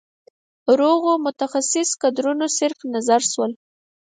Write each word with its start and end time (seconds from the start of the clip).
روغو 0.79 1.11
متخصص 1.25 1.89
کدرونه 2.01 2.45
صرف 2.57 2.79
نظر 2.95 3.21
شول. 3.31 3.51